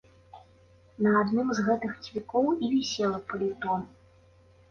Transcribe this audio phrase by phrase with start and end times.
[1.07, 3.77] На адным з гэтых цвікоў і вісела паліто.